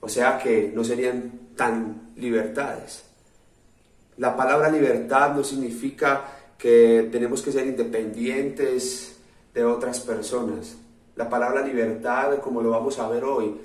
[0.00, 3.04] O sea que no serían tan libertades.
[4.18, 6.24] La palabra libertad no significa
[6.58, 9.16] que tenemos que ser independientes
[9.54, 10.76] de otras personas.
[11.16, 13.56] La palabra libertad, como lo vamos a ver hoy,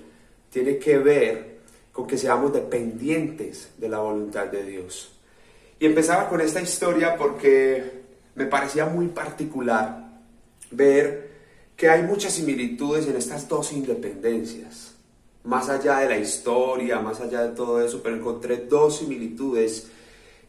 [0.50, 1.58] tiene que ver
[1.92, 5.12] con que seamos dependientes de la voluntad de Dios.
[5.78, 8.04] Y empezaba con esta historia porque
[8.36, 10.07] me parecía muy particular
[10.72, 11.32] ver
[11.76, 14.96] que hay muchas similitudes en estas dos independencias.
[15.44, 19.88] Más allá de la historia, más allá de todo eso, pero encontré dos similitudes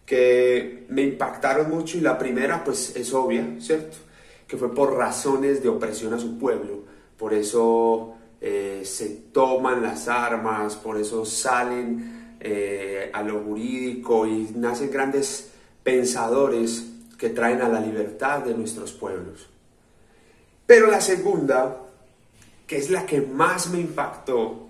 [0.05, 3.99] que me impactaron mucho y la primera pues es obvia, ¿cierto?
[4.47, 6.85] Que fue por razones de opresión a su pueblo.
[7.19, 14.49] Por eso eh, se toman las armas, por eso salen eh, a lo jurídico y
[14.55, 15.51] nacen grandes
[15.83, 16.87] pensadores
[17.19, 19.49] que traen a la libertad de nuestros pueblos.
[20.69, 21.79] Pero la segunda,
[22.67, 24.67] que es la que más me impactó,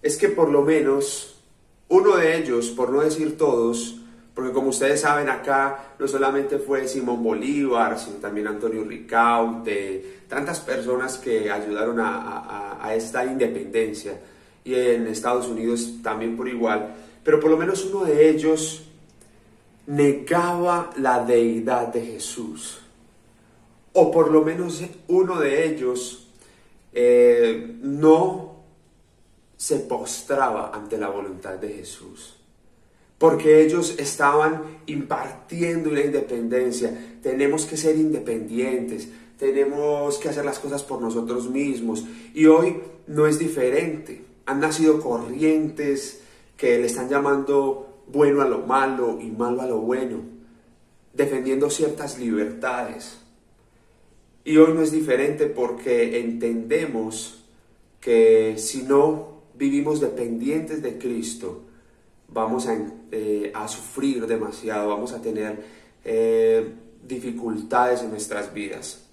[0.00, 1.42] es que por lo menos
[1.88, 4.00] uno de ellos, por no decir todos,
[4.34, 10.60] porque como ustedes saben acá no solamente fue Simón Bolívar, sino también Antonio Ricaute, tantas
[10.60, 14.18] personas que ayudaron a, a esta independencia.
[14.64, 18.84] Y en Estados Unidos también por igual, pero por lo menos uno de ellos
[19.86, 22.85] negaba la deidad de Jesús
[23.98, 26.28] o por lo menos uno de ellos
[26.92, 28.56] eh, no
[29.56, 32.36] se postraba ante la voluntad de Jesús.
[33.16, 37.18] Porque ellos estaban impartiendo una independencia.
[37.22, 39.08] Tenemos que ser independientes,
[39.38, 42.04] tenemos que hacer las cosas por nosotros mismos.
[42.34, 44.22] Y hoy no es diferente.
[44.44, 46.20] Han nacido corrientes
[46.58, 50.20] que le están llamando bueno a lo malo y malo a lo bueno,
[51.14, 53.25] defendiendo ciertas libertades.
[54.46, 57.42] Y hoy no es diferente porque entendemos
[58.00, 61.64] que si no vivimos dependientes de Cristo,
[62.28, 62.78] vamos a,
[63.10, 65.58] eh, sufrir demasiado, vamos a tener
[66.04, 66.64] eh,
[67.02, 69.08] dificultades en nuestras vidas.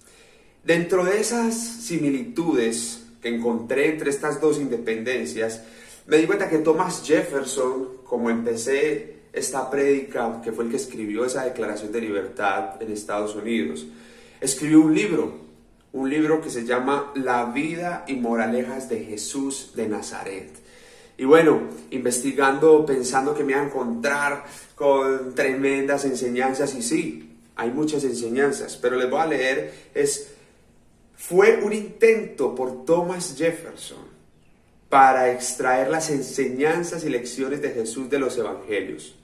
[0.62, 5.62] Dentro de esas similitudes que encontré entre estas dos independencias,
[6.06, 11.24] me di cuenta que Thomas Jefferson, como empecé esta prédica, que fue el que escribió
[11.24, 13.84] esa declaración de libertad en Estados Unidos,
[14.44, 15.32] escribió un libro,
[15.92, 20.50] un libro que se llama La vida y moralejas de Jesús de Nazaret.
[21.16, 24.44] Y bueno, investigando, pensando que me iba a encontrar
[24.74, 30.34] con tremendas enseñanzas, y sí, hay muchas enseñanzas, pero les voy a leer, es,
[31.16, 34.12] fue un intento por Thomas Jefferson
[34.88, 39.14] para extraer las enseñanzas y lecciones de Jesús de los evangelios.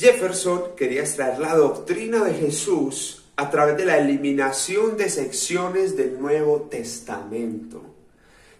[0.00, 6.18] Jefferson quería extraer la doctrina de Jesús a través de la eliminación de secciones del
[6.18, 7.82] Nuevo Testamento,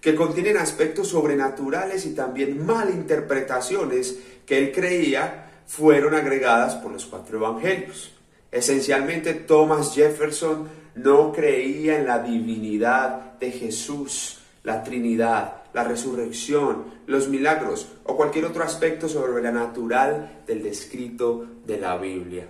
[0.02, 7.38] que contienen aspectos sobrenaturales y también malinterpretaciones que él creía fueron agregadas por los cuatro
[7.38, 8.12] evangelios.
[8.52, 17.28] Esencialmente, Thomas Jefferson no creía en la divinidad de Jesús, la Trinidad, la resurrección, los
[17.28, 22.48] milagros o cualquier otro aspecto sobrenatural del descrito de la Biblia.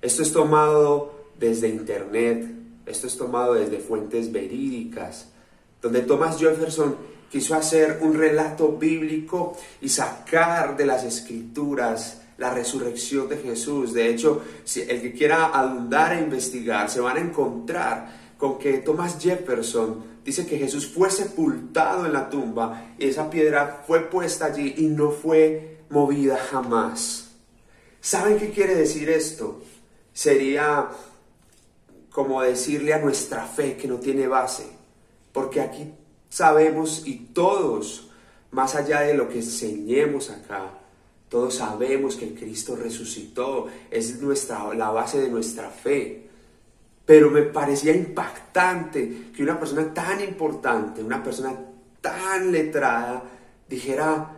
[0.00, 2.46] Esto es tomado desde Internet,
[2.86, 5.32] esto es tomado desde fuentes verídicas,
[5.82, 6.96] donde Thomas Jefferson
[7.30, 13.92] quiso hacer un relato bíblico y sacar de las escrituras la resurrección de Jesús.
[13.92, 18.78] De hecho, si el que quiera ahondar e investigar, se van a encontrar con que
[18.78, 24.44] Thomas Jefferson dice que Jesús fue sepultado en la tumba y esa piedra fue puesta
[24.44, 27.30] allí y no fue movida jamás.
[28.02, 29.62] ¿Saben qué quiere decir esto?
[30.12, 30.90] Sería
[32.10, 34.66] como decirle a nuestra fe que no tiene base,
[35.32, 35.94] porque aquí
[36.28, 38.10] sabemos y todos,
[38.50, 40.74] más allá de lo que enseñemos acá,
[41.30, 46.27] todos sabemos que Cristo resucitó, es nuestra, la base de nuestra fe.
[47.08, 51.58] Pero me parecía impactante que una persona tan importante, una persona
[52.02, 53.22] tan letrada,
[53.66, 54.30] dijera,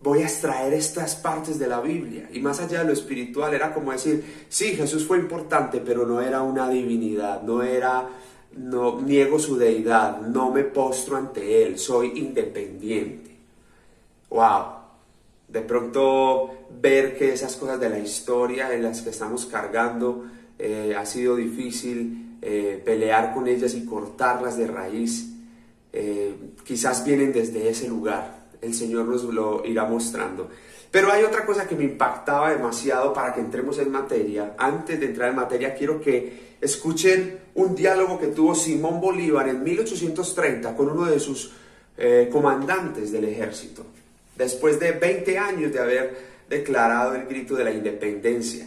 [0.00, 2.28] voy a extraer estas partes de la Biblia.
[2.32, 6.20] Y más allá de lo espiritual, era como decir, sí, Jesús fue importante, pero no
[6.20, 8.08] era una divinidad, no era,
[8.56, 13.36] no niego su deidad, no me postro ante él, soy independiente.
[14.30, 14.64] ¡Wow!
[15.46, 20.24] De pronto ver que esas cosas de la historia en las que estamos cargando
[20.58, 25.32] eh, ha sido difícil eh, pelear con ellas y cortarlas de raíz,
[25.92, 30.48] eh, quizás vienen desde ese lugar el Señor nos lo irá mostrando.
[30.90, 34.54] Pero hay otra cosa que me impactaba demasiado para que entremos en materia.
[34.58, 39.62] Antes de entrar en materia, quiero que escuchen un diálogo que tuvo Simón Bolívar en
[39.62, 41.52] 1830 con uno de sus
[42.30, 43.84] comandantes del ejército,
[44.36, 46.18] después de 20 años de haber
[46.48, 48.66] declarado el grito de la independencia.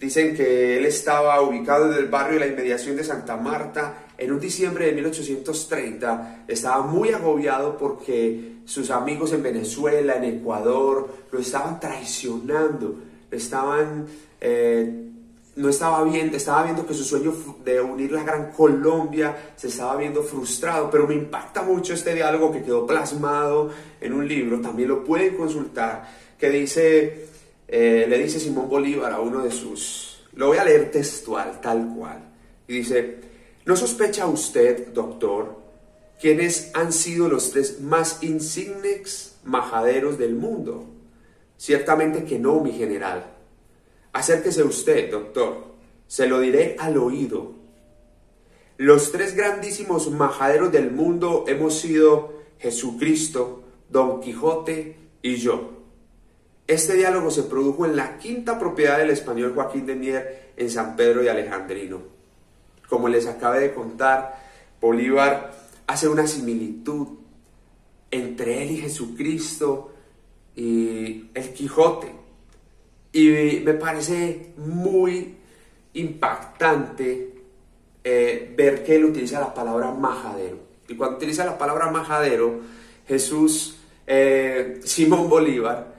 [0.00, 4.06] Dicen que él estaba ubicado en el barrio de la inmediación de Santa Marta.
[4.16, 6.44] En un diciembre de 1830.
[6.48, 12.94] Estaba muy agobiado porque sus amigos en Venezuela, en Ecuador, lo estaban traicionando,
[13.30, 14.06] estaban,
[14.40, 15.10] eh,
[15.56, 19.96] no estaba bien, estaba viendo que su sueño de unir la gran Colombia se estaba
[19.96, 23.70] viendo frustrado, pero me impacta mucho este diálogo que quedó plasmado
[24.00, 26.08] en un libro, también lo pueden consultar,
[26.38, 27.29] que dice
[27.72, 31.94] eh, le dice Simón Bolívar a uno de sus, lo voy a leer textual, tal
[31.96, 32.28] cual,
[32.66, 33.20] y dice,
[33.64, 35.56] ¿no sospecha usted, doctor,
[36.20, 40.84] quiénes han sido los tres más insignes majaderos del mundo?
[41.56, 43.36] Ciertamente que no, mi general.
[44.12, 45.66] Acérquese usted, doctor,
[46.08, 47.54] se lo diré al oído.
[48.78, 55.79] Los tres grandísimos majaderos del mundo hemos sido Jesucristo, Don Quijote y yo.
[56.70, 60.94] Este diálogo se produjo en la quinta propiedad del español Joaquín de Mier en San
[60.94, 62.00] Pedro de Alejandrino.
[62.88, 64.40] Como les acabé de contar,
[64.80, 65.52] Bolívar
[65.88, 67.08] hace una similitud
[68.12, 69.92] entre él y Jesucristo
[70.54, 72.12] y el Quijote.
[73.12, 75.38] Y me parece muy
[75.94, 77.34] impactante
[78.04, 80.58] eh, ver que él utiliza la palabra majadero.
[80.86, 82.60] Y cuando utiliza la palabra majadero,
[83.08, 83.76] Jesús,
[84.06, 85.98] eh, Simón Bolívar,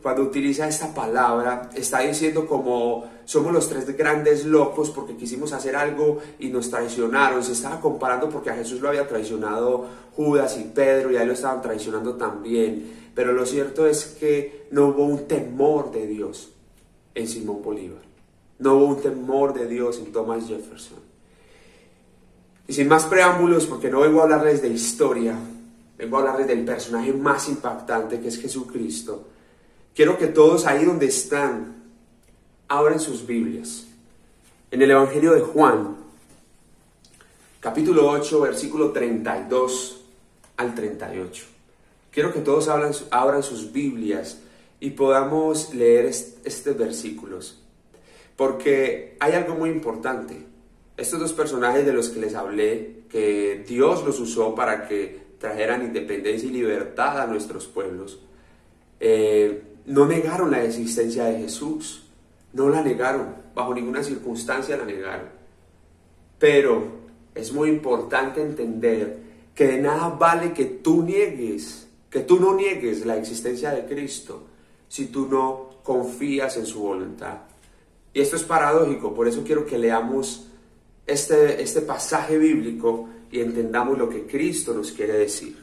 [0.00, 5.76] cuando utiliza esta palabra, está diciendo como somos los tres grandes locos porque quisimos hacer
[5.76, 7.42] algo y nos traicionaron.
[7.44, 9.86] Se estaba comparando porque a Jesús lo había traicionado
[10.16, 13.10] Judas y Pedro y a él lo estaban traicionando también.
[13.14, 16.50] Pero lo cierto es que no hubo un temor de Dios
[17.14, 18.02] en Simón Bolívar.
[18.58, 20.98] No hubo un temor de Dios en Thomas Jefferson.
[22.66, 25.36] Y sin más preámbulos, porque no vengo a hablarles de historia,
[25.98, 29.31] vengo a hablarles del personaje más impactante que es Jesucristo
[29.94, 31.82] Quiero que todos ahí donde están
[32.66, 33.86] abran sus Biblias.
[34.70, 35.98] En el Evangelio de Juan,
[37.60, 40.02] capítulo 8, versículo 32
[40.56, 41.44] al 38.
[42.10, 44.38] Quiero que todos abran, sus Biblias
[44.80, 47.62] y podamos leer estos versículos.
[48.34, 50.38] Porque hay algo muy importante.
[50.96, 55.84] Estos dos personajes de los que les hablé, que Dios los usó para que trajeran
[55.84, 58.20] independencia y libertad a nuestros pueblos,
[58.98, 62.04] eh, no negaron la existencia de Jesús,
[62.52, 65.28] no la negaron, bajo ninguna circunstancia la negaron.
[66.38, 66.84] Pero
[67.34, 69.22] es muy importante entender
[69.54, 74.46] que de nada vale que tú niegues, que tú no niegues la existencia de Cristo
[74.88, 77.38] si tú no confías en su voluntad.
[78.12, 80.48] Y esto es paradójico, por eso quiero que leamos
[81.06, 85.61] este, este pasaje bíblico y entendamos lo que Cristo nos quiere decir.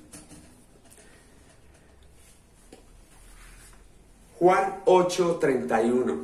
[4.39, 6.17] Juan 8:31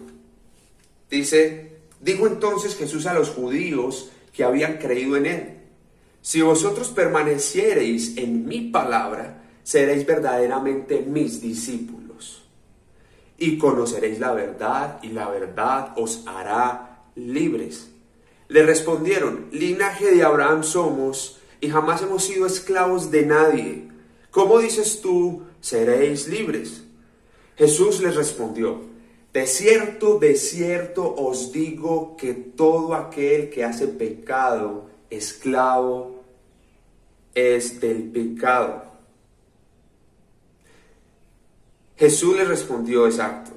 [1.09, 5.57] dice, dijo entonces Jesús a los judíos que habían creído en él,
[6.21, 12.45] si vosotros permaneciereis en mi palabra, seréis verdaderamente mis discípulos
[13.37, 17.91] y conoceréis la verdad y la verdad os hará libres.
[18.47, 23.89] Le respondieron, linaje de Abraham somos y jamás hemos sido esclavos de nadie.
[24.31, 26.84] ¿Cómo dices tú, seréis libres?
[27.57, 28.81] Jesús les respondió,
[29.33, 36.23] de cierto, de cierto os digo que todo aquel que hace pecado, esclavo,
[37.33, 38.83] es del pecado.
[41.97, 43.51] Jesús les respondió exacto.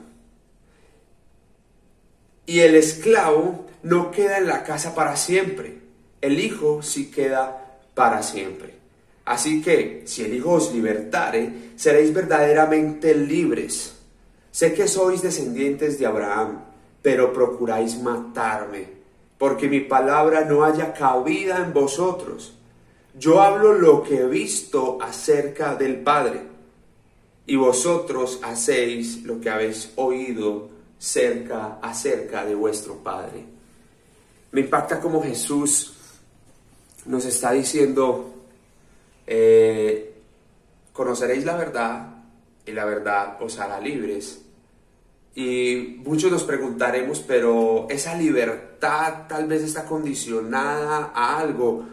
[2.47, 5.79] Y el esclavo no queda en la casa para siempre,
[6.21, 8.78] El Hijo sí queda para siempre.
[9.29, 13.93] Así que, si el Hijo os libertare, seréis verdaderamente libres.
[14.51, 16.65] Sé que sois descendientes de Abraham,
[17.03, 18.89] pero procuráis matarme,
[19.37, 22.55] porque mi palabra no haya cabida en vosotros.
[23.19, 26.41] Yo hablo lo que he visto acerca del Padre,
[27.45, 33.45] y vosotros hacéis lo que habéis oído cerca acerca de vuestro Padre.
[34.53, 35.93] Me impacta como Jesús
[37.05, 38.38] nos está diciendo,
[39.31, 40.15] eh,
[40.93, 42.09] conoceréis la verdad
[42.65, 44.43] y la verdad os hará libres.
[45.35, 51.85] Y muchos nos preguntaremos, pero esa libertad tal vez está condicionada a algo,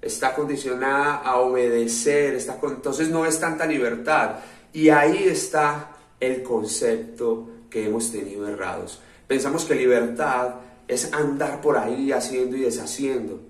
[0.00, 4.36] está condicionada a obedecer, está entonces no es tanta libertad.
[4.72, 9.00] Y ahí está el concepto que hemos tenido errados.
[9.26, 10.54] Pensamos que libertad
[10.86, 13.40] es andar por ahí haciendo y deshaciendo.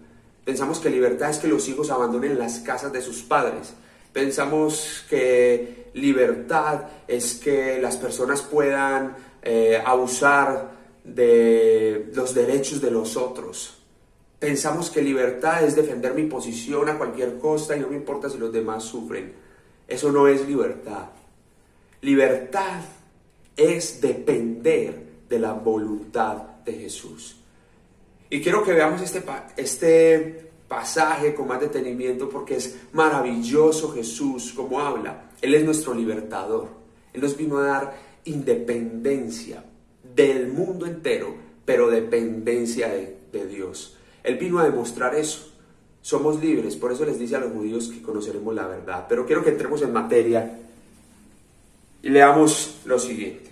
[0.45, 3.75] Pensamos que libertad es que los hijos abandonen las casas de sus padres.
[4.13, 10.73] Pensamos que libertad es que las personas puedan eh, abusar
[11.03, 13.79] de los derechos de los otros.
[14.39, 18.39] Pensamos que libertad es defender mi posición a cualquier costa y no me importa si
[18.39, 19.33] los demás sufren.
[19.89, 21.07] Eso no es libertad.
[22.03, 22.81] Libertad
[23.57, 27.37] es depender de la voluntad de Jesús.
[28.35, 29.23] Y quiero que veamos este,
[29.57, 35.31] este pasaje con más detenimiento porque es maravilloso Jesús como habla.
[35.41, 36.67] Él es nuestro libertador.
[37.13, 39.63] Él nos vino a dar independencia
[40.17, 41.33] del mundo entero,
[41.65, 43.99] pero dependencia de, de Dios.
[44.25, 45.53] Él vino a demostrar eso.
[46.03, 49.07] Somos libres, por eso les dice a los judíos que conoceremos la verdad.
[49.09, 50.59] Pero quiero que entremos en materia
[52.03, 53.49] y leamos lo siguiente.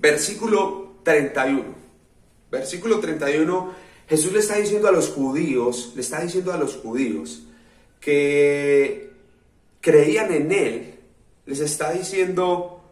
[0.00, 1.81] Versículo 31.
[2.52, 3.72] Versículo 31,
[4.06, 7.44] Jesús le está diciendo a los judíos, le está diciendo a los judíos
[7.98, 9.10] que
[9.80, 10.94] creían en Él,
[11.46, 12.84] les está diciendo,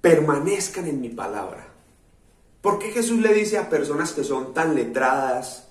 [0.00, 1.66] permanezcan en mi palabra.
[2.60, 5.66] ¿Por qué Jesús le dice a personas que son tan letradas,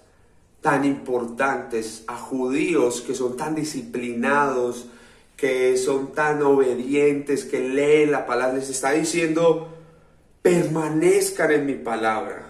[0.60, 4.88] tan importantes, a judíos que son tan disciplinados,
[5.38, 9.70] que son tan obedientes, que leen la palabra, les está diciendo,
[10.42, 12.47] permanezcan en mi palabra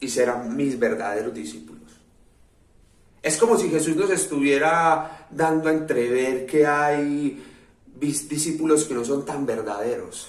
[0.00, 1.74] y serán mis verdaderos discípulos.
[3.22, 7.42] Es como si Jesús nos estuviera dando a entrever que hay
[7.98, 10.28] discípulos que no son tan verdaderos.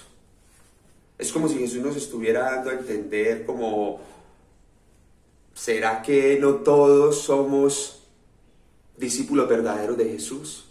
[1.17, 3.99] Es como si Jesús nos estuviera dando a entender como,
[5.53, 8.03] ¿será que no todos somos
[8.97, 10.65] discípulos verdaderos de Jesús?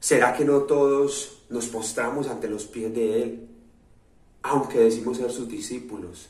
[0.00, 3.48] ¿Será que no todos nos postramos ante los pies de Él,
[4.42, 6.28] aunque decimos ser sus discípulos?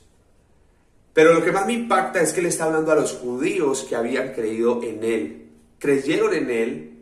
[1.13, 3.97] Pero lo que más me impacta es que le está hablando a los judíos que
[3.97, 5.49] habían creído en Él.
[5.79, 6.93] Creyeron en Él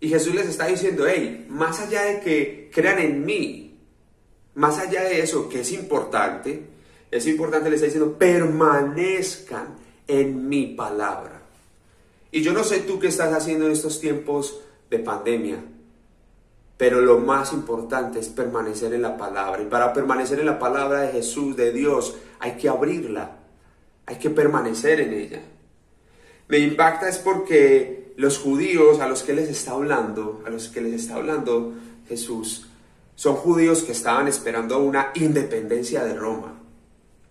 [0.00, 3.78] y Jesús les está diciendo, hey, más allá de que crean en mí,
[4.54, 6.62] más allá de eso que es importante,
[7.10, 9.74] es importante, les está diciendo, permanezcan
[10.06, 11.42] en mi palabra.
[12.30, 15.64] Y yo no sé tú qué estás haciendo en estos tiempos de pandemia,
[16.76, 19.60] pero lo más importante es permanecer en la palabra.
[19.60, 23.39] Y para permanecer en la palabra de Jesús, de Dios, hay que abrirla.
[24.10, 25.40] Hay que permanecer en ella.
[26.48, 30.80] Me impacta es porque los judíos a los que les está hablando, a los que
[30.80, 31.74] les está hablando
[32.08, 32.66] Jesús,
[33.14, 36.58] son judíos que estaban esperando una independencia de Roma.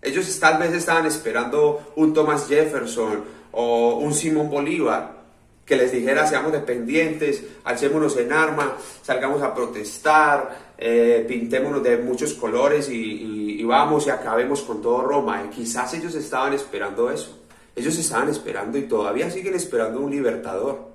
[0.00, 5.20] Ellos tal vez estaban esperando un Thomas Jefferson o un Simón Bolívar,
[5.66, 12.32] que les dijera seamos dependientes, alcémonos en arma, salgamos a protestar, eh, pintémonos de muchos
[12.32, 15.44] colores y, vamos y acabemos con todo Roma.
[15.44, 17.38] Y quizás ellos estaban esperando eso.
[17.74, 20.90] Ellos estaban esperando y todavía siguen esperando un libertador.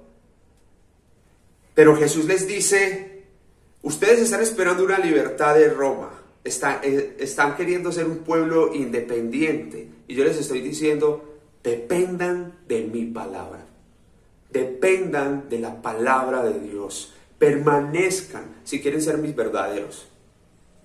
[1.74, 3.24] Pero Jesús les dice,
[3.81, 6.12] ustedes están esperando una libertad de Roma,
[6.43, 9.89] están, eh, están queriendo ser un pueblo independiente.
[10.07, 13.65] Y yo les estoy diciendo, dependan de mi palabra
[14.55, 20.07] dependan de la palabra de Dios, permanezcan si quieren ser mis verdaderos,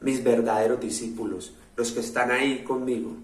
[0.00, 3.16] mis verdaderos discípulos, los que están ahí conmigo.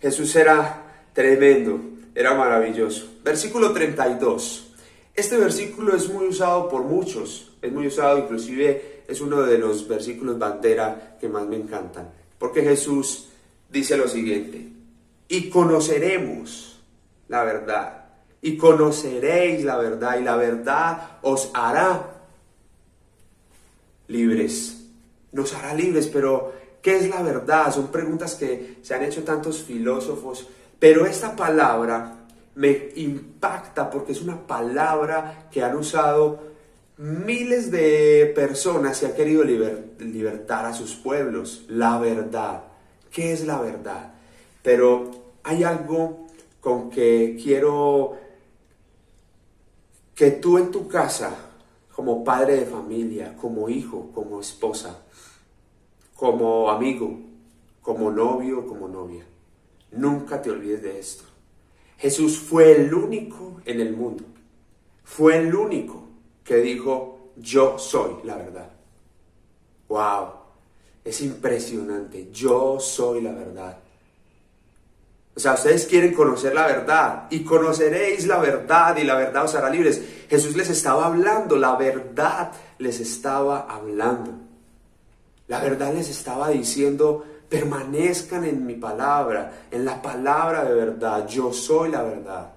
[0.00, 1.80] Jesús era tremendo,
[2.14, 3.18] era maravilloso.
[3.24, 4.74] Versículo 32.
[5.14, 9.88] Este versículo es muy usado por muchos, es muy usado, inclusive es uno de los
[9.88, 13.28] versículos bandera que más me encantan, porque Jesús
[13.70, 14.68] dice lo siguiente,
[15.28, 16.78] y conoceremos
[17.28, 18.04] la verdad
[18.40, 22.18] y conoceréis la verdad y la verdad os hará
[24.06, 24.84] libres.
[25.32, 26.54] Nos hará libres, pero
[26.88, 27.70] ¿qué es la verdad?
[27.70, 34.22] Son preguntas que se han hecho tantos filósofos, pero esta palabra me impacta porque es
[34.22, 36.40] una palabra que han usado
[36.96, 41.66] miles de personas y han querido libertar a sus pueblos.
[41.68, 42.64] La verdad.
[43.10, 44.14] ¿Qué es la verdad?
[44.62, 45.10] Pero
[45.42, 46.26] hay algo
[46.58, 48.16] con que quiero
[50.14, 51.36] que tú en tu casa,
[51.94, 55.02] como padre de familia, como hijo, como esposa,
[56.18, 57.16] como amigo,
[57.80, 59.24] como novio, como novia,
[59.92, 61.22] nunca te olvides de esto.
[61.96, 64.24] Jesús fue el único en el mundo,
[65.04, 66.08] fue el único
[66.42, 68.68] que dijo, yo soy la verdad.
[69.86, 70.30] ¡Wow!
[71.04, 73.78] Es impresionante, yo soy la verdad.
[75.36, 79.54] O sea, ustedes quieren conocer la verdad y conoceréis la verdad y la verdad os
[79.54, 80.02] hará libres.
[80.28, 84.47] Jesús les estaba hablando, la verdad les estaba hablando.
[85.48, 91.26] La verdad les estaba diciendo, permanezcan en mi palabra, en la palabra de verdad.
[91.26, 92.52] Yo soy la verdad.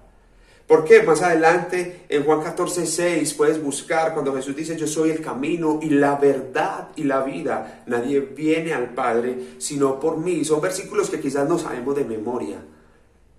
[0.66, 1.02] ¿Por qué?
[1.02, 5.80] Más adelante, en Juan 14, 6, puedes buscar cuando Jesús dice, yo soy el camino
[5.82, 7.82] y la verdad y la vida.
[7.86, 10.44] Nadie viene al Padre sino por mí.
[10.44, 12.58] Son versículos que quizás no sabemos de memoria.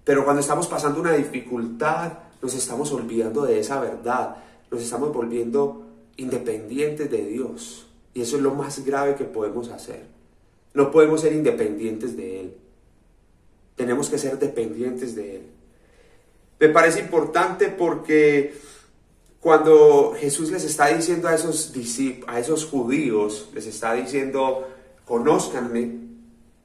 [0.04, 4.36] Pero cuando estamos pasando una dificultad, nos estamos olvidando de esa verdad.
[4.70, 7.88] Nos estamos volviendo independientes de Dios.
[8.14, 10.04] Y eso es lo más grave que podemos hacer.
[10.74, 12.58] No podemos ser independientes de Él.
[13.76, 15.42] Tenemos que ser dependientes de Él.
[16.60, 18.54] Me parece importante porque
[19.40, 21.74] cuando Jesús les está diciendo a esos,
[22.28, 24.68] a esos judíos, les está diciendo,
[25.06, 26.00] conózcanme,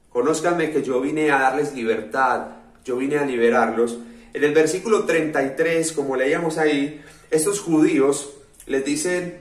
[0.09, 2.47] conózcanme que yo vine a darles libertad,
[2.85, 3.99] yo vine a liberarlos.
[4.33, 7.01] En el versículo 33, como leíamos ahí,
[7.31, 8.29] estos judíos
[8.65, 9.39] les dicen,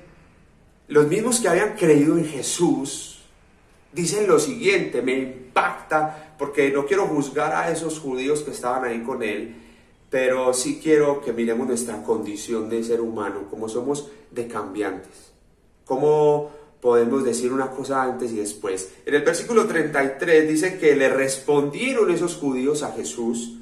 [0.89, 3.21] los mismos que habían creído en Jesús,
[3.93, 9.03] dicen lo siguiente, me impacta porque no quiero juzgar a esos judíos que estaban ahí
[9.03, 9.55] con él,
[10.11, 15.33] pero sí quiero que miremos nuestra condición de ser humano, como somos de cambiantes,
[15.85, 18.91] cómo podemos decir una cosa antes y después.
[19.05, 23.59] En el versículo 33 dice que le respondieron esos judíos a Jesús,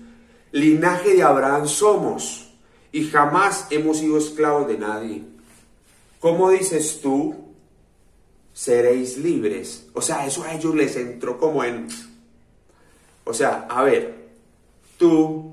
[0.53, 2.55] linaje de Abraham somos
[2.93, 5.36] y jamás hemos sido esclavos de nadie.
[6.27, 7.37] ¿Cómo dices tú?
[8.53, 9.87] Seréis libres.
[9.93, 11.87] O sea, eso a ellos les entró como en...
[13.23, 14.13] O sea, a ver,
[14.99, 15.53] tú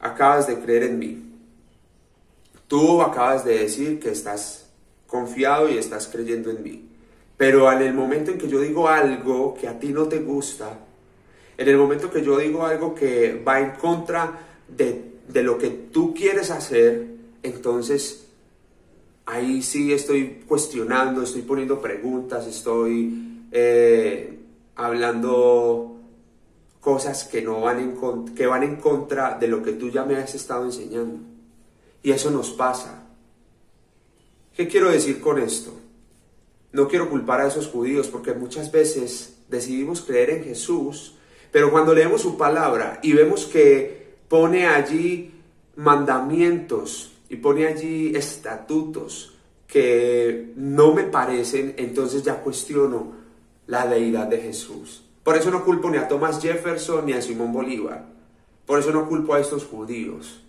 [0.00, 1.22] acabas de creer en mí.
[2.66, 4.68] Tú acabas de decir que estás
[5.06, 6.88] confiado y estás creyendo en mí.
[7.36, 10.80] Pero en el momento en que yo digo algo que a ti no te gusta,
[11.56, 16.12] en el momento que yo digo algo que va en contra de, lo que tú
[16.12, 17.06] quieres hacer,
[17.44, 18.22] entonces
[19.32, 24.38] ahí sí estoy cuestionando, estoy poniendo preguntas, estoy eh,
[24.76, 25.96] hablando
[26.80, 30.16] cosas que, no van en, que van en contra de lo que tú ya me
[30.16, 31.20] has estado enseñando.
[32.02, 33.04] Y eso nos pasa.
[34.54, 35.72] ¿Qué quiero decir con esto?
[36.72, 41.16] No quiero culpar a esos judíos porque muchas veces decidimos creer en Jesús,
[41.50, 45.32] pero cuando leemos su palabra y vemos que pone allí
[45.76, 49.32] mandamientos y pone allí estatutos
[49.66, 53.12] que no me parecen, entonces ya cuestiono
[53.66, 55.02] la deidad de Jesús.
[55.22, 58.04] Por eso no culpo ni a Thomas Jefferson ni a Simón Bolívar.
[58.66, 60.42] Por eso no culpo a estos judíos.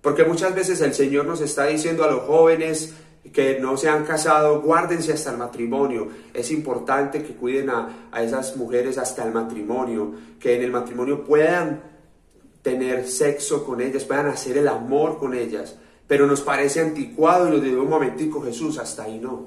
[0.00, 2.94] Porque muchas veces el Señor nos está diciendo a los jóvenes
[3.30, 6.08] que no se han casado, guárdense hasta el matrimonio.
[6.32, 11.22] Es importante que cuiden a, a esas mujeres hasta el matrimonio, que en el matrimonio
[11.22, 11.95] puedan
[12.66, 15.76] tener sexo con ellas, puedan hacer el amor con ellas.
[16.08, 19.44] Pero nos parece anticuado y nos dice un momentico Jesús, hasta ahí no,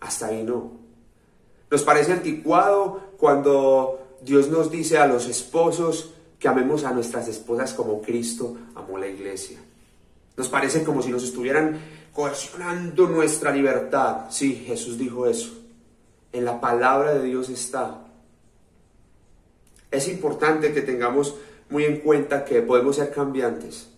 [0.00, 0.72] hasta ahí no.
[1.70, 7.74] Nos parece anticuado cuando Dios nos dice a los esposos que amemos a nuestras esposas
[7.74, 9.60] como Cristo amó la iglesia.
[10.36, 11.78] Nos parece como si nos estuvieran
[12.12, 14.26] coercionando nuestra libertad.
[14.30, 15.52] Sí, Jesús dijo eso.
[16.32, 18.02] En la palabra de Dios está.
[19.92, 21.36] Es importante que tengamos
[21.72, 23.90] muy en cuenta que podemos ser cambiantes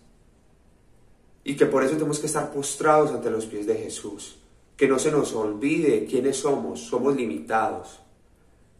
[1.43, 4.37] y que por eso tenemos que estar postrados ante los pies de Jesús
[4.75, 7.99] que no se nos olvide quiénes somos, somos limitados.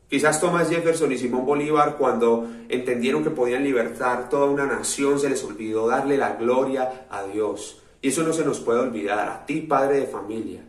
[0.10, 5.30] Quizás Thomas Jefferson y Simón Bolívar cuando entendieron que podían libertar toda una nación se
[5.30, 7.82] les olvidó darle la gloria a Dios.
[8.02, 9.30] Y eso no se nos puede olvidar.
[9.30, 10.64] A ti, padre de familia,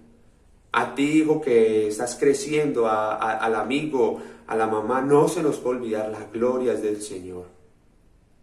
[0.73, 5.79] a ti, hijo que estás creciendo, al amigo, a la mamá, no se nos puede
[5.79, 7.56] olvidar las glorias del Señor.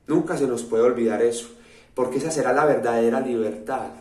[0.08, 1.50] Nunca se nos puede olvidar eso,
[1.94, 3.92] porque esa será la verdadera libertad.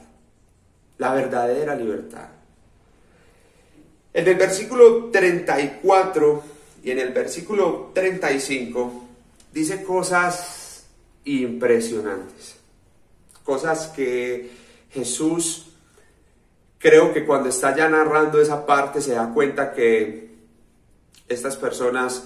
[0.99, 2.29] La verdadera libertad.
[4.15, 6.43] En el versículo 34
[6.85, 9.05] y en el versículo 35
[9.53, 10.85] dice cosas
[11.25, 12.57] impresionantes.
[13.45, 14.51] Cosas que
[14.91, 15.67] Jesús
[16.79, 20.33] creo que cuando está ya narrando esa parte se da cuenta que
[21.29, 22.25] estas personas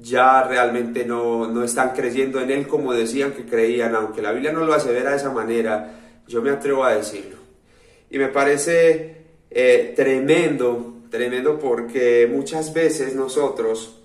[0.00, 4.52] ya realmente no, no, están creyendo en Él como decían que creían, aunque la Biblia
[4.52, 7.36] no lo hace ver de esa manera, yo me atrevo a decirlo.
[8.10, 9.16] Y me parece
[9.50, 14.00] eh, tremendo, tremendo porque muchas veces nosotros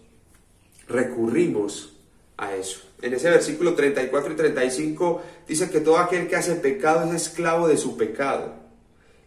[0.88, 1.98] recurrimos
[2.38, 2.82] a eso.
[3.02, 7.68] En ese versículo 34 y 35 dice que todo aquel que hace pecado es esclavo
[7.68, 8.54] de su pecado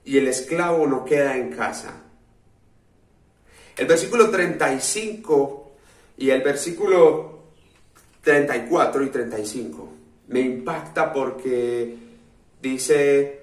[0.05, 2.03] y el esclavo no queda en casa.
[3.77, 5.66] El versículo 35
[6.17, 7.39] y el versículo
[8.23, 9.93] 34 y 35
[10.29, 11.97] me impacta porque
[12.61, 13.41] dice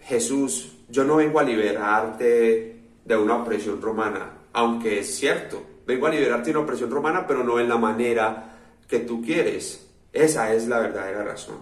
[0.00, 6.10] Jesús, yo no vengo a liberarte de una opresión romana, aunque es cierto, vengo a
[6.10, 8.56] liberarte de una opresión romana, pero no en la manera
[8.88, 9.86] que tú quieres.
[10.12, 11.58] Esa es la verdadera razón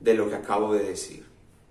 [0.00, 1.24] de lo que acabo de decir.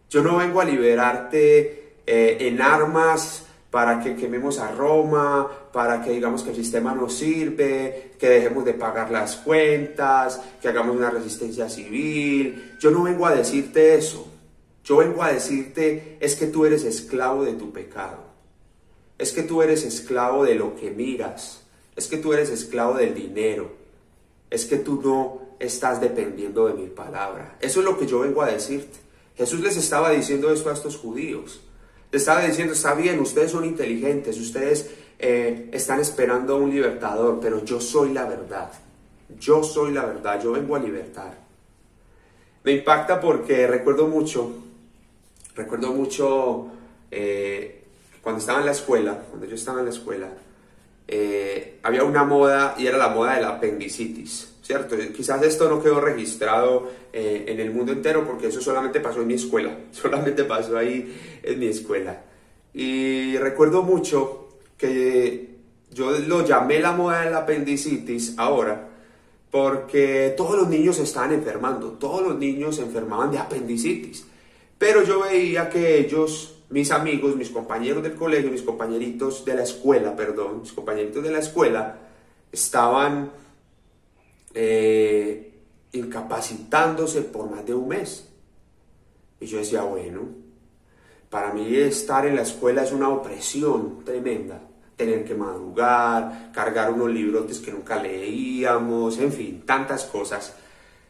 [0.10, 3.47] Yo no vengo a liberarte eh, en armas
[3.78, 8.66] para que quememos a Roma, para que digamos que el sistema no sirve, que dejemos
[8.66, 12.76] de pagar las cuentas, que hagamos una resistencia civil.
[12.80, 14.28] Yo no vengo a decirte eso.
[14.84, 18.18] Yo vengo a decirte es que tú eres esclavo de tu pecado.
[19.20, 21.62] Es que tú eres esclavo de lo que miras.
[21.96, 23.74] Es que tú eres esclavo del dinero.
[24.50, 27.60] Es que tú no estás dependiendo de mi palabra.
[27.62, 28.98] Eso es lo que yo vengo a decirte.
[29.36, 31.62] Jesús les estaba diciendo esto a estos judíos.
[32.12, 34.90] Le estaba diciendo, está bien, ustedes son inteligentes, ustedes
[35.20, 38.72] eh, están esperando a un libertador, pero yo soy la verdad.
[39.40, 41.38] Yo soy la verdad, yo vengo a libertar.
[42.64, 44.56] Me impacta porque recuerdo mucho,
[45.56, 46.68] recuerdo mucho
[47.12, 47.84] eh,
[48.22, 50.28] cuando estaba en la escuela, cuando yo estaba en la escuela,
[51.08, 54.98] eh, había una moda y era la moda de la apendicitis, ¿cierto?
[55.16, 59.28] Quizás esto no quedó registrado eh, en el mundo entero porque eso solamente pasó en
[59.28, 62.22] mi escuela, solamente pasó ahí en mi escuela.
[62.74, 65.56] Y recuerdo mucho que
[65.92, 68.90] yo lo llamé la moda de la apendicitis ahora
[69.50, 74.26] porque todos los niños estaban enfermando, todos los niños se enfermaban de apendicitis,
[74.78, 79.64] pero yo veía que ellos mis amigos, mis compañeros del colegio, mis compañeritos de la
[79.64, 82.00] escuela, perdón, mis compañeritos de la escuela
[82.52, 83.32] estaban
[84.60, 85.52] eh,
[85.92, 88.28] incapacitándose por más de un mes.
[89.40, 90.22] Y yo decía, bueno,
[91.30, 94.60] para mí estar en la escuela es una opresión tremenda.
[94.96, 100.56] Tener que madrugar, cargar unos librotes que nunca leíamos, en fin, tantas cosas.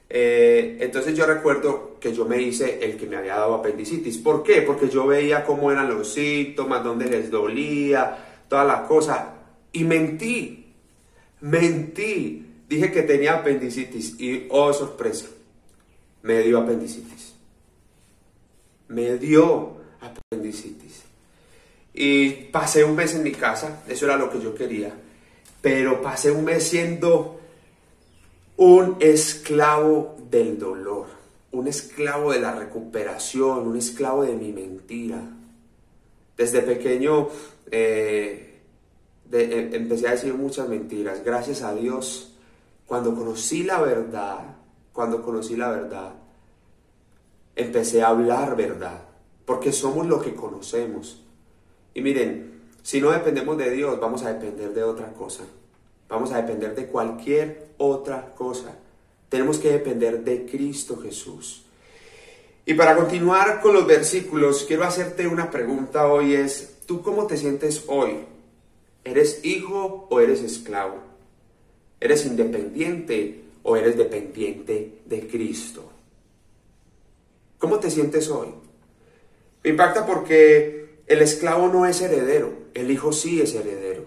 [0.10, 4.18] Eh, entonces yo recuerdo que yo me hice el que me había dado apendicitis.
[4.18, 4.62] ¿Por qué?
[4.62, 9.36] Porque yo veía cómo eran los síntomas, dónde les dolía, toda la cosa.
[9.72, 10.74] Y mentí,
[11.40, 12.47] mentí.
[12.67, 15.27] Dije que tenía apendicitis y, oh sorpresa,
[16.23, 17.34] me dio apendicitis.
[18.89, 21.03] Me dio apendicitis.
[21.93, 24.93] Y pasé un mes en mi casa, eso era lo que yo quería.
[25.62, 27.39] Pero pasé un mes siendo
[28.58, 31.08] un esclavo del dolor,
[31.51, 35.21] un esclavo de la recuperación, un esclavo de mi mentira.
[36.36, 37.30] Desde pequeño
[37.71, 38.60] eh,
[39.32, 41.23] em, empecé a decir muchas mentiras.
[41.23, 42.37] Gracias a Dios,
[42.88, 44.56] cuando conocí la verdad,
[44.93, 46.13] cuando conocí la verdad,
[47.56, 49.02] empecé a hablar verdad,
[49.45, 51.23] porque somos lo que conocemos.
[51.93, 55.43] Y miren, si no dependemos de Dios, vamos a depender de otra cosa.
[56.08, 58.73] Vamos a depender de cualquier otra cosa.
[59.28, 61.65] Tenemos que depender de Cristo Jesús.
[62.65, 67.36] Y para continuar con los versículos, quiero hacerte una pregunta hoy es, ¿tú cómo te
[67.36, 68.26] sientes hoy?
[69.04, 71.07] ¿Eres hijo o eres esclavo?
[72.00, 75.92] ¿Eres independiente o eres dependiente de Cristo?
[77.58, 78.50] ¿Cómo te sientes hoy?
[79.64, 84.06] Me impacta porque el esclavo no es heredero, el hijo sí es heredero.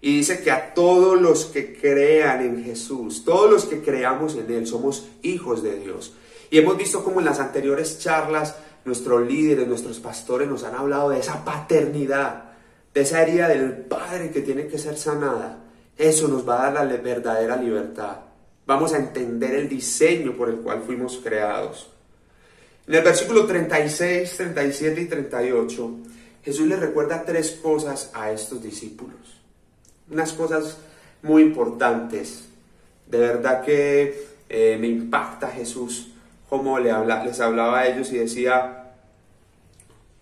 [0.00, 4.50] Y dice que a todos los que crean en Jesús, todos los que creamos en
[4.50, 6.14] Él, somos hijos de Dios.
[6.50, 11.10] Y hemos visto como en las anteriores charlas nuestros líderes, nuestros pastores nos han hablado
[11.10, 12.52] de esa paternidad,
[12.94, 15.69] de esa herida del Padre que tiene que ser sanada.
[16.00, 18.16] Eso nos va a dar la verdadera libertad.
[18.66, 21.90] Vamos a entender el diseño por el cual fuimos creados.
[22.86, 25.90] En el versículo 36, 37 y 38,
[26.42, 29.40] Jesús le recuerda tres cosas a estos discípulos
[30.10, 30.76] unas cosas
[31.22, 32.48] muy importantes.
[33.06, 36.08] De verdad que eh, me impacta Jesús
[36.50, 38.92] habla, les hablaba a ellos y decía,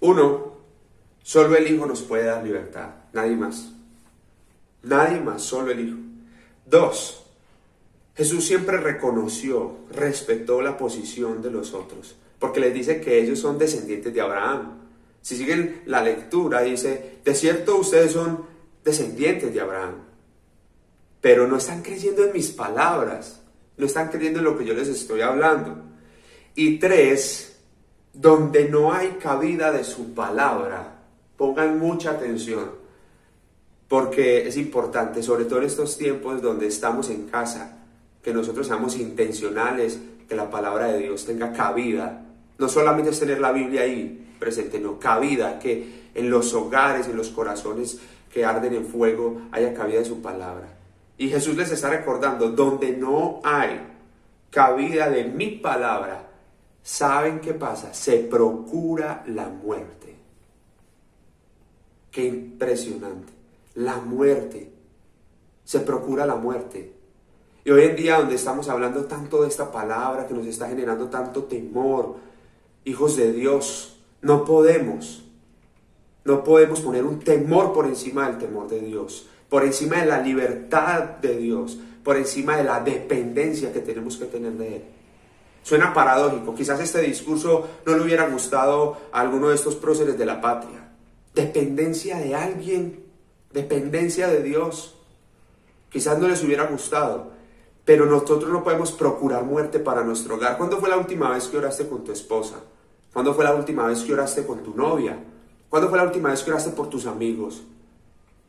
[0.01, 0.59] uno,
[1.23, 3.73] solo el Hijo nos puede dar libertad, nadie más.
[4.89, 5.99] Nadie más, solo el Hijo.
[6.65, 7.23] Dos,
[8.17, 13.59] Jesús siempre reconoció, respetó la posición de los otros, porque les dice que ellos son
[13.59, 14.79] descendientes de Abraham.
[15.21, 18.47] Si siguen la lectura, dice, de cierto ustedes son
[18.83, 19.97] descendientes de Abraham,
[21.21, 23.43] pero no están creyendo en mis palabras,
[23.77, 25.77] no están creyendo en lo que yo les estoy hablando.
[26.55, 27.61] Y tres,
[28.15, 31.03] donde no hay cabida de su palabra,
[31.37, 32.88] pongan mucha atención,
[33.89, 37.79] porque es importante, sobre todo en estos tiempos donde estamos en casa,
[38.23, 39.99] que nosotros seamos intencionales,
[40.29, 42.27] que la palabra de Dios tenga cabida.
[42.59, 47.17] No solamente es tener la Biblia ahí presente, no, cabida, que en los hogares, en
[47.17, 47.99] los corazones
[48.33, 50.69] que arden en fuego, haya cabida de su palabra.
[51.17, 53.81] Y Jesús les está recordando, donde no hay
[54.51, 56.29] cabida de mi palabra,
[56.83, 57.95] ¿saben qué pasa?
[57.95, 60.15] Se procura la muerte.
[62.11, 63.38] Qué impresionante.
[63.79, 64.73] La muerte.
[65.63, 66.95] Se procura la muerte.
[67.65, 71.07] Y hoy en día donde estamos hablando tanto de esta palabra que nos está generando
[71.11, 72.17] tanto temor,
[72.85, 75.23] hijos de Dios, no podemos,
[76.25, 80.23] no podemos poner un temor por encima del temor de Dios, por encima de la
[80.23, 84.85] libertad de Dios, por encima de la dependencia que tenemos que tener de Él.
[85.63, 90.27] Suena paradójico, quizás este discurso no le hubiera gustado a alguno de estos próceres de
[90.27, 90.89] la patria.
[91.33, 93.08] Dependencia de alguien,
[93.53, 94.97] dependencia de Dios.
[95.91, 97.33] Quizás no les hubiera gustado,
[97.85, 100.59] pero nosotros no podemos procurar muerte para nuestro hogar.
[100.59, 102.57] ¿Cuándo fue la última vez que oraste con tu esposa?
[103.13, 105.19] ¿Cuándo fue la última vez que oraste con tu novia?
[105.69, 107.63] ¿Cuándo fue la última vez que oraste por tus amigos?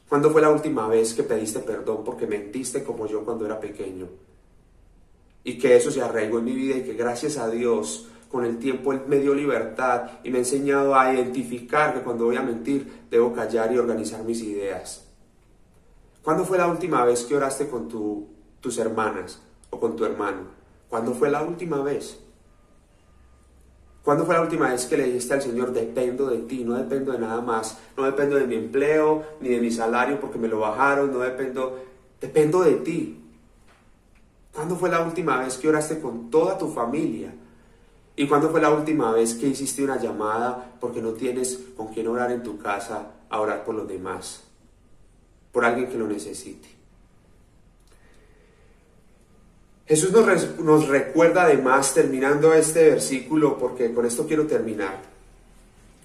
[0.07, 4.07] ¿Cuándo fue la última vez que pediste perdón porque mentiste como yo cuando era pequeño?
[5.43, 8.59] Y que eso se arraigó en mi vida y que gracias a Dios con el
[8.59, 12.43] tiempo Él me dio libertad y me ha enseñado a identificar que cuando voy a
[12.43, 15.05] mentir debo callar y organizar mis ideas.
[16.23, 18.27] ¿Cuándo fue la última vez que oraste con tu
[18.61, 20.41] tus hermanas o con tu hermano?
[20.89, 22.19] ¿Cuándo fue la última vez?
[24.03, 27.11] ¿Cuándo fue la última vez que le dijiste al Señor, dependo de ti, no dependo
[27.11, 30.59] de nada más, no dependo de mi empleo, ni de mi salario porque me lo
[30.59, 31.79] bajaron, no dependo,
[32.19, 33.23] dependo de ti?
[34.53, 37.33] ¿Cuándo fue la última vez que oraste con toda tu familia?
[38.19, 42.05] ¿Y cuándo fue la última vez que hiciste una llamada porque no tienes con quién
[42.05, 44.43] orar en tu casa a orar por los demás?
[45.53, 46.67] Por alguien que lo necesite.
[49.87, 54.99] Jesús nos, recuerda además, terminando este versículo, porque con esto quiero terminar,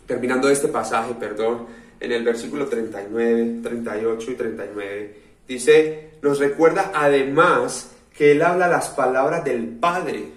[0.07, 1.67] terminando este pasaje, perdón,
[1.99, 8.91] en el versículo 39, 38 y 39, dice, nos recuerda además que Él habla las
[8.91, 10.34] palabras del Padre,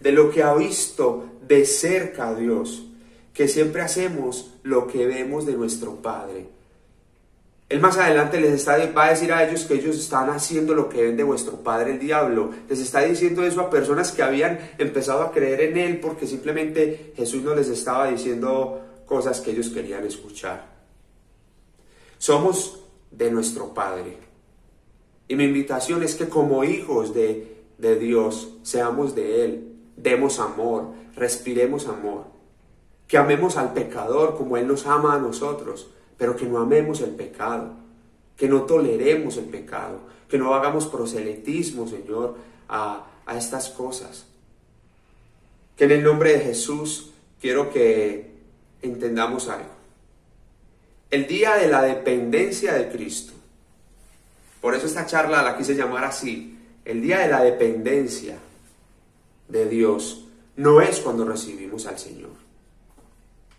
[0.00, 2.86] de lo que ha visto de cerca a Dios,
[3.32, 6.58] que siempre hacemos lo que vemos de nuestro Padre.
[7.68, 10.88] Él más adelante les está, va a decir a ellos que ellos están haciendo lo
[10.88, 12.50] que ven de vuestro padre el diablo.
[12.66, 17.12] Les está diciendo eso a personas que habían empezado a creer en él porque simplemente
[17.14, 20.66] Jesús no les estaba diciendo cosas que ellos querían escuchar.
[22.16, 24.16] Somos de nuestro Padre.
[25.28, 29.67] Y mi invitación es que como hijos de, de Dios seamos de Él,
[30.02, 32.24] demos amor, respiremos amor,
[33.06, 37.10] que amemos al pecador como Él nos ama a nosotros pero que no amemos el
[37.10, 37.70] pecado,
[38.36, 42.36] que no toleremos el pecado, que no hagamos proselitismo, Señor,
[42.68, 43.06] a,
[43.36, 44.26] estas cosas.
[45.76, 48.32] Que en el nombre de Jesús quiero que
[48.82, 49.70] entendamos algo.
[51.10, 53.32] El día de la dependencia de Cristo,
[54.60, 58.38] por eso esta charla la quise llamar así, el día de la dependencia
[59.48, 62.30] de Dios no es cuando recibimos al Señor.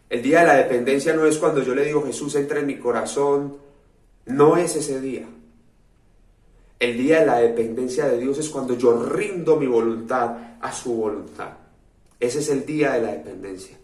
[0.10, 2.78] El día de la dependencia no es cuando yo le digo Jesús entra en mi
[2.78, 3.58] corazón,
[4.26, 5.28] no es ese día.
[6.80, 10.94] El día de la dependencia de Dios es cuando yo rindo mi voluntad a su
[10.94, 11.50] voluntad.
[12.20, 13.78] Ese es el día de la dependencia.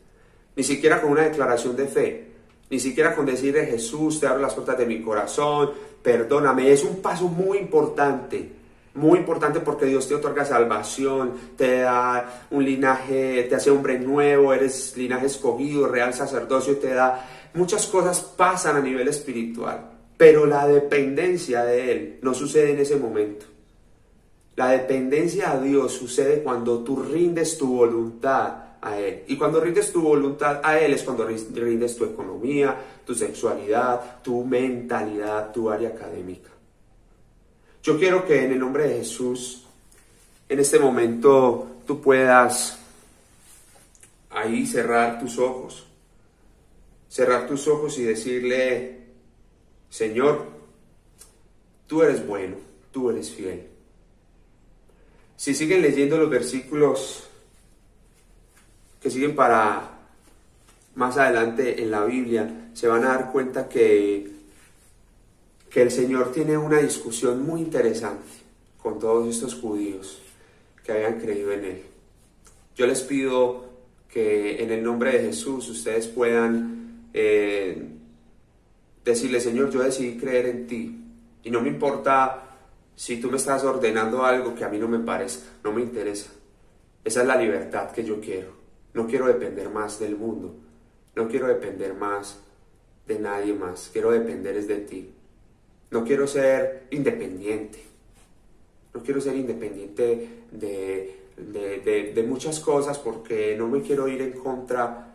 [0.56, 2.28] Ni siquiera con una declaración de fe,
[2.70, 6.72] ni siquiera con decirle Jesús, te abro las puertas de mi corazón, perdóname.
[6.72, 8.50] Es un paso muy importante
[8.96, 14.54] muy importante porque Dios te otorga salvación, te da un linaje, te hace hombre nuevo,
[14.54, 20.68] eres linaje escogido, real sacerdocio, te da muchas cosas pasan a nivel espiritual, pero la
[20.68, 23.46] dependencia de Él no sucede en ese momento.
[24.56, 29.24] La dependencia a Dios sucede cuando tú rindes tu voluntad a Él.
[29.28, 34.46] Y cuando rindes tu voluntad a Él es cuando rindes tu economía, tu sexualidad, tu
[34.46, 36.55] mentalidad, tu área académica.
[37.86, 39.64] Yo quiero que en el nombre de Jesús,
[40.50, 42.80] en este momento, tú puedas
[44.32, 45.86] ahí cerrar tus ojos.
[47.08, 49.04] Cerrar tus ojos y decirle,
[49.88, 50.48] Señor,
[51.86, 52.56] tú eres bueno,
[52.92, 53.68] tú eres fiel.
[55.38, 57.28] Si siguen leyendo los versículos
[59.00, 59.92] que siguen para
[60.96, 64.35] más adelante en la Biblia, se van a dar cuenta que,
[65.76, 68.32] que el Señor tiene una discusión muy interesante
[68.82, 70.22] con todos estos judíos
[70.86, 71.82] que habían creído en Él.
[72.78, 73.66] Yo les pido
[74.08, 77.90] que en el nombre de Jesús ustedes puedan eh,
[79.04, 80.98] decirle, Señor, yo decidí creer en ti
[81.44, 82.58] y no me importa
[82.96, 86.32] si tú me estás ordenando algo que a mí no me parece, no me interesa.
[87.04, 88.54] Esa es la libertad que yo quiero.
[88.94, 90.56] No quiero depender más del mundo.
[91.18, 92.40] No quiero depender más
[93.06, 93.90] de nadie más.
[93.92, 95.12] Quiero depender es de ti.
[95.96, 97.82] No quiero ser independiente.
[98.94, 104.34] No quiero ser independiente de, de, de, muchas cosas porque no me quiero ir en
[104.34, 105.14] contra,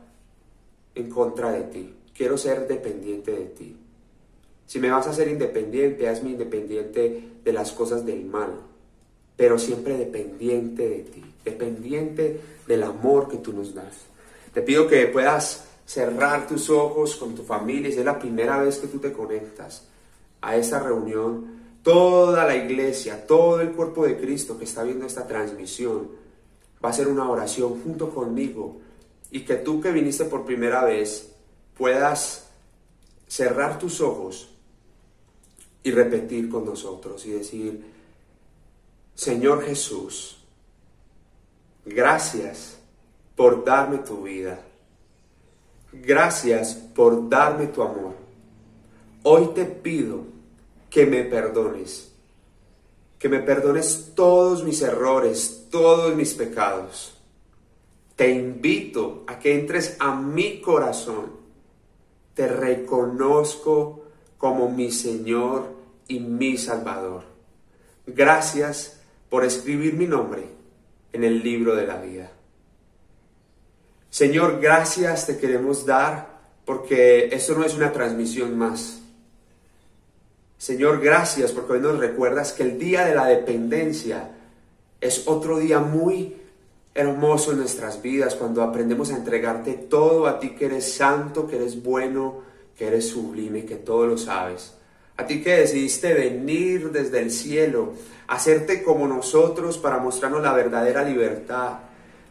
[0.94, 1.94] en contra de ti.
[2.16, 3.76] Quiero ser dependiente de ti.
[4.64, 8.54] Si me vas a hacer independiente, hazme independiente de las cosas del mal,
[9.36, 14.06] pero siempre dependiente de ti, dependiente del amor que tú nos das.
[14.54, 18.78] Te pido que puedas cerrar tus ojos con tu familia, si es la primera vez
[18.78, 19.89] que tú te conectas
[20.40, 25.26] a esta reunión, toda la iglesia, todo el cuerpo de Cristo que está viendo esta
[25.26, 26.10] transmisión,
[26.82, 28.80] va a hacer una oración junto conmigo
[29.30, 31.32] y que tú que viniste por primera vez
[31.76, 32.48] puedas
[33.28, 34.50] cerrar tus ojos
[35.82, 37.84] y repetir con nosotros y decir,
[39.14, 40.42] Señor Jesús,
[41.84, 42.78] gracias
[43.36, 44.60] por darme tu vida.
[45.92, 48.14] Gracias por darme tu amor.
[49.22, 50.24] Hoy te pido
[50.88, 52.12] que me perdones,
[53.18, 57.16] que me perdones todos mis errores, todos mis pecados.
[58.16, 61.32] Te invito a que entres a mi corazón.
[62.34, 64.04] Te reconozco
[64.38, 65.66] como mi Señor
[66.08, 67.24] y mi Salvador.
[68.06, 70.44] Gracias por escribir mi nombre
[71.12, 72.30] en el libro de la vida.
[74.08, 78.99] Señor, gracias te queremos dar porque esto no es una transmisión más.
[80.60, 84.28] Señor, gracias porque hoy nos recuerdas que el día de la dependencia
[85.00, 86.36] es otro día muy
[86.94, 91.56] hermoso en nuestras vidas cuando aprendemos a entregarte todo a ti que eres santo, que
[91.56, 92.42] eres bueno,
[92.76, 94.74] que eres sublime, que todo lo sabes.
[95.16, 97.94] A ti que decidiste venir desde el cielo,
[98.26, 101.78] hacerte como nosotros para mostrarnos la verdadera libertad.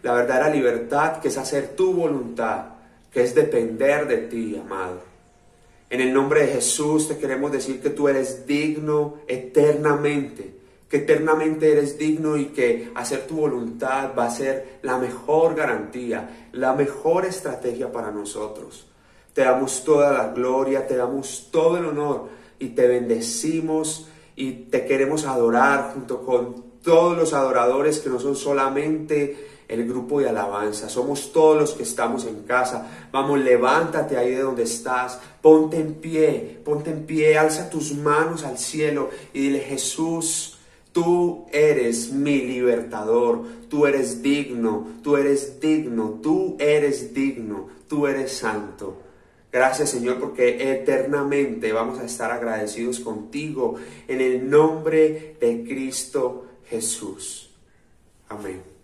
[0.03, 2.65] La verdadera libertad que es hacer tu voluntad,
[3.11, 5.08] que es depender de ti, amado.
[5.89, 10.53] En el nombre de Jesús te queremos decir que tú eres digno eternamente,
[10.87, 16.47] que eternamente eres digno y que hacer tu voluntad va a ser la mejor garantía,
[16.51, 18.87] la mejor estrategia para nosotros.
[19.33, 24.85] Te damos toda la gloria, te damos todo el honor y te bendecimos y te
[24.85, 30.89] queremos adorar junto con todos los adoradores que no son solamente el grupo de alabanza,
[30.89, 32.87] somos todos los que estamos en casa.
[33.11, 38.43] Vamos, levántate ahí de donde estás, ponte en pie, ponte en pie, alza tus manos
[38.43, 40.57] al cielo y dile, Jesús,
[40.91, 48.31] tú eres mi libertador, tú eres digno, tú eres digno, tú eres digno, tú eres
[48.31, 49.03] santo.
[49.51, 53.75] Gracias Señor porque eternamente vamos a estar agradecidos contigo
[54.07, 57.51] en el nombre de Cristo Jesús.
[58.29, 58.69] Amén.